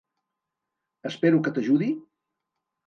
Espero 1.11 1.43
que 1.47 1.55
t'ajudi? 1.59 1.95